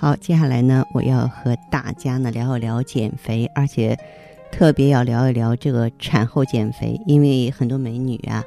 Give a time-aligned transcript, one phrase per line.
[0.00, 3.94] 好，接下来呢，我要和大家呢聊一聊减肥，而且
[4.50, 8.42] 特别要聊一聊这个产后减肥，因为很多美女啊，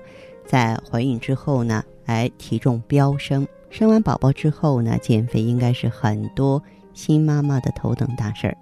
[0.47, 6.59] 在怀孕之后呢，哎，体重飙升，生完宝宝之后呢，减肥应该是很多
[6.95, 8.57] 新妈妈的头等大事儿。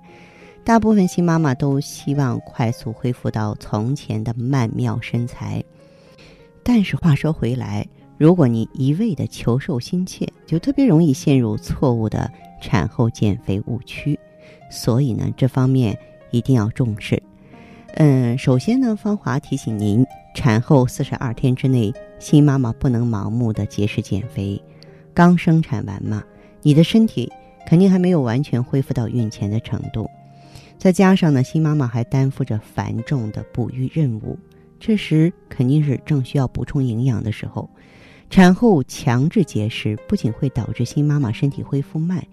[0.66, 5.64] 大部分新妈妈都希望快速恢复到从前的曼妙身材，
[6.62, 7.88] 但是话说回来，
[8.18, 12.30] 如果你一味的求瘦心切，就特别容易陷入错误的。
[12.62, 14.18] 产后减肥误区，
[14.70, 15.98] 所以呢，这方面
[16.30, 17.22] 一定要重视。
[17.96, 24.64] 嗯，首先呢，芳华提醒您，产后四十二天之内，新妈妈不能盲目的节食减肥。
[25.14, 26.24] 刚生产完嘛，
[26.62, 27.30] 你的身体
[27.68, 30.10] 肯定还没有完全恢复到孕前的程度，
[30.78, 34.40] 再加上呢，新妈妈还担负着繁重的哺育任务，
[34.80, 37.70] 这时肯定是正需要补充营养的时候。
[38.32, 42.26] 产后强制节食不仅会导致新妈妈身体恢复慢，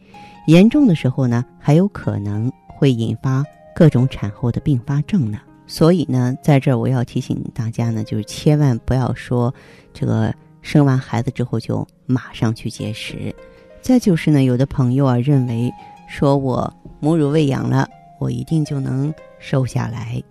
[0.46, 5.40] 严重的时候呢，还有可能会引发各种产后的并发症呢。
[5.66, 9.52] 所以呢，在这儿我要提醒大家呢，就是千万不要说
[9.92, 10.32] 这个
[10.62, 13.34] 生完孩子之后就马上去节食。
[13.82, 15.68] 再就是呢，有的朋友啊认为
[16.08, 17.88] 说我母乳喂养了，
[18.20, 20.22] 我一定就能瘦下来。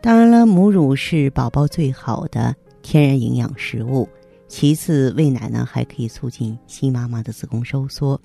[0.00, 4.08] 当然了，母乳是宝宝最好的天然营养食物。
[4.56, 8.18] 其次，喂奶呢还可以促进新妈妈的子宫收缩，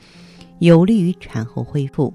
[0.60, 2.14] 有利于产后恢复。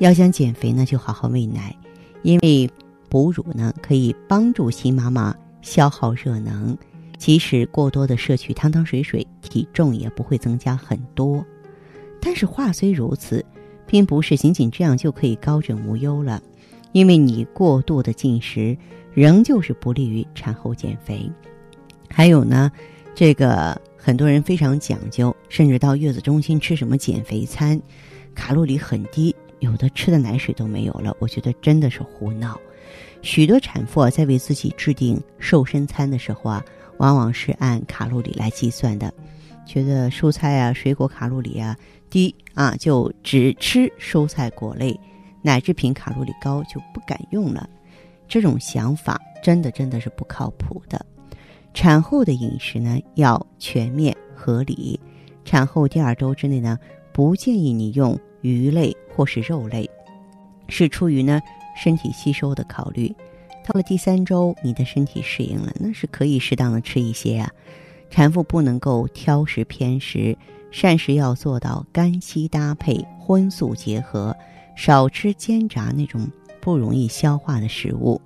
[0.00, 1.74] 要想减肥呢，就好好喂奶，
[2.22, 2.70] 因为
[3.08, 6.76] 哺乳呢可以帮助新妈妈消耗热能，
[7.16, 11.42] 即使过多的摄取汤汤水水，体重也不会增加很多。
[12.20, 13.42] 但是话虽如此，
[13.86, 16.38] 并不是仅仅这样就可以高枕无忧了，
[16.92, 18.76] 因为你过度的进食
[19.14, 21.32] 仍旧是不利于产后减肥。
[22.10, 22.70] 还有呢。
[23.14, 27.80] 这个很多人非常讲究，甚至到月子中心吃什么减肥餐，
[28.34, 31.16] 卡路里很低，有的吃的奶水都没有了。
[31.20, 32.60] 我觉得真的是胡闹。
[33.22, 36.64] 许多产妇啊，在为自己制定瘦身餐的时候啊，
[36.98, 39.14] 往往是按卡路里来计算的，
[39.64, 41.76] 觉得蔬菜啊、水果卡路里啊
[42.10, 44.98] 低啊，就只吃蔬菜果类，
[45.40, 47.70] 奶制品卡路里高就不敢用了。
[48.26, 51.06] 这种想法真的真的是不靠谱的。
[51.74, 54.98] 产后的饮食呢要全面合理，
[55.44, 56.78] 产后第二周之内呢
[57.12, 59.90] 不建议你用鱼类或是肉类，
[60.68, 61.40] 是出于呢
[61.76, 63.14] 身体吸收的考虑。
[63.66, 67.50] 到了第三周，你的身体适应了，那是可以适当的吃一些呀。
[68.08, 70.36] 产妇不能够挑食偏食，
[70.70, 74.36] 膳食要做到干稀搭配、荤素结合，
[74.76, 76.28] 少吃煎炸那种
[76.60, 78.20] 不容易消化的食物。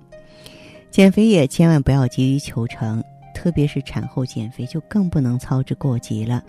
[0.91, 3.03] 减肥也千万不要急于求成。
[3.39, 6.43] 特别是产后减肥就更不能操之过急了，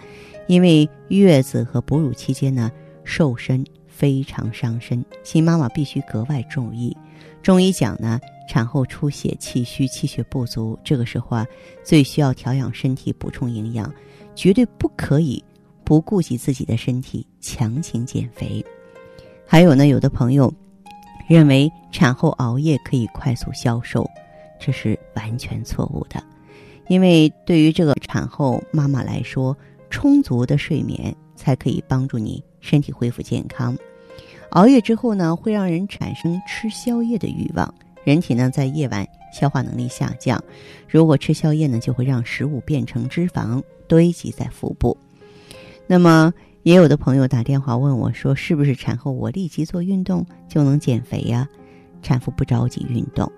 [0.49, 2.69] 因为月子和哺乳期间呢，
[3.05, 6.97] 瘦身非常伤身，新妈妈必须格外注意。
[7.43, 8.19] 中医讲呢，
[8.49, 11.47] 产后出血、气虚、气血不足，这个时候啊，
[11.84, 13.95] 最需要调养身体、补充营养，
[14.34, 15.41] 绝对不可以
[15.84, 18.65] 不顾及自己的身体强行减肥。
[19.47, 20.53] 还有呢，有的朋友
[21.28, 24.05] 认为产后熬夜可以快速消瘦，
[24.59, 26.21] 这是完全错误的。
[26.91, 29.56] 因为对于这个产后妈妈来说，
[29.91, 33.78] 充足的睡眠才可以帮助你身体恢复健康。
[34.51, 40.43] 熬夜之后呢，会让人产生吃宵夜的欲望，人体呢在夜晚消化能力下降。
[40.89, 44.99] 如果吃宵夜呢，就会让食物变成脂肪堆积在腹部。
[45.87, 46.34] 那么，
[46.65, 51.48] 也有的朋友打电话问我说：“是不是产后我立即做运动就能减肥呀？”
[52.03, 53.31] 产妇不着急运动。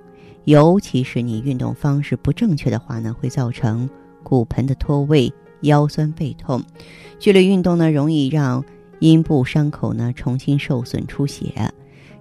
[0.45, 3.89] 尤其是你运动方式不正确的话呢，会造成
[4.23, 6.63] 骨盆的脱位、腰酸背痛。
[7.19, 8.65] 剧烈运动呢，容易让
[8.99, 11.73] 阴部伤口呢重新受损出血。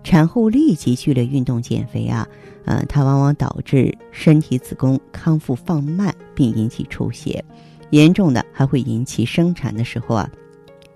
[0.04, 2.28] 产后立即剧烈运动减肥啊，
[2.66, 7.44] 呃，它往往导致身体子宫康复放慢，并引起出血。
[7.92, 10.30] 严重的还会引起生产的时候啊，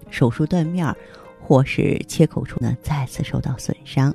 [0.09, 0.95] 手术断面，
[1.39, 4.13] 或是切口处呢再次受到损伤。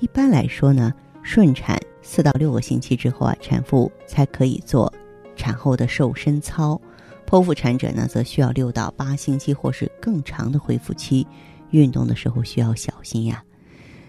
[0.00, 0.92] 一般来说呢，
[1.22, 1.78] 顺产。
[2.10, 4.90] 四到六个星期之后啊，产妇才可以做
[5.36, 6.80] 产后的瘦身操；
[7.28, 11.26] 剖腹产者呢，则需要六到八星期或是更长的恢复期，
[11.70, 13.44] 运动的时候需要小心呀。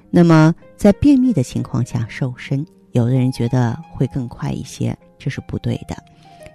[0.10, 6.02] 那么在便秘的情况下瘦身，有的人觉得会更快一些，这是不对的。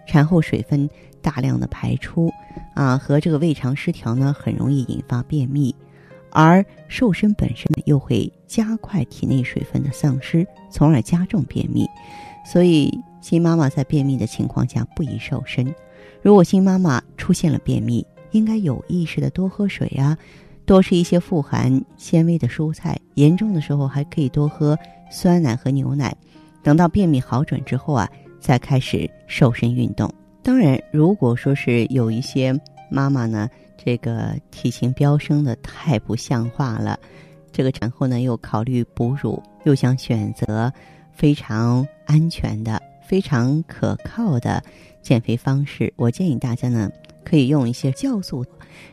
[0.07, 0.89] 产后水分
[1.21, 2.33] 大量的排出，
[2.75, 5.77] 啊，和这个胃肠失调呢，很容易引发便秘，
[6.35, 11.89] 而瘦身本身呢，又会加快体内水分的丧失，从而加重便秘。
[12.45, 12.93] 所以，
[13.23, 15.75] 新妈妈在便秘的情况下不宜瘦身。
[16.21, 20.19] 如果新妈妈出现了便秘，应该有意识的多喝水啊，
[20.67, 24.77] 多吃一些富含纤维的蔬菜，严重的时候还可以多喝
[25.11, 26.15] 酸奶和牛奶。
[26.63, 28.07] 等到便秘好转之后啊。
[28.41, 30.13] 再开始瘦身运动。
[30.43, 32.55] 当然，如果说是有一些
[32.91, 36.99] 妈妈呢，这个体型飙升的太不像话了，
[37.53, 40.73] 这个产后呢又考虑哺乳，又想选择
[41.13, 44.63] 非常安全的、非常可靠的
[45.03, 46.91] 减肥方式，我建议大家呢
[47.25, 48.45] 可以用一些酵素，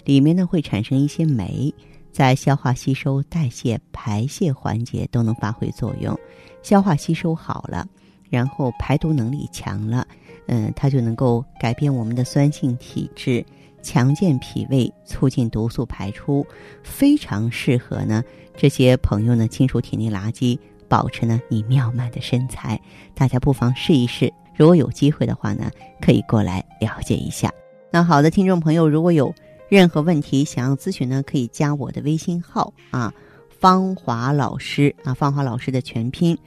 [0.04, 1.74] 里面呢会产生一些酶，
[2.12, 6.18] 在消化吸收、代谢、排泄环节都能发挥作用，
[6.62, 7.88] 消化吸收好了。
[8.30, 10.08] 然后排毒能力强了，
[10.48, 13.46] 嗯，它就能够改变我们的酸性体质，
[13.82, 16.46] 强健脾胃，促进毒素排出，
[16.84, 18.24] 非常适合呢
[18.56, 20.58] 这些朋友呢清除体内垃圾，
[20.88, 22.80] 保持呢你妙曼的身材。
[23.14, 27.52] 大家不妨试一试，如果有机会的话呢，可以过来了解一下。
[27.92, 29.34] 那好的，听众朋友，如果有
[29.68, 33.14] 任何问题想要咨询呢，可以加我的微信号啊，
[33.50, 36.38] 芳华老师啊，芳华老师的全拼。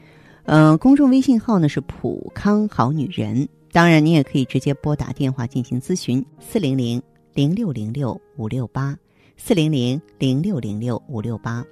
[0.45, 3.49] 嗯，公众微信号呢是普康好女人。
[3.73, 7.03] 当然，你也可以直接拨打电话进行咨询：四零零
[7.35, 8.97] 零六零六五六八，
[9.37, 11.65] 四零零零六零六五六八。